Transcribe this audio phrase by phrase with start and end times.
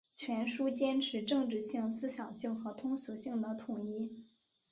[0.15, 4.25] 全书坚持政治性、思想性和通俗性的统一